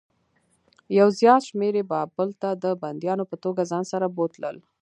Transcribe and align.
یو 0.99 1.07
زیات 1.19 1.41
شمېر 1.49 1.73
یې 1.79 1.85
بابل 1.93 2.29
ته 2.41 2.49
د 2.63 2.65
بندیانو 2.81 3.23
په 3.31 3.35
توګه 3.43 3.61
ځان 3.71 3.83
سره 3.91 4.05
بوتلل. 4.15 4.57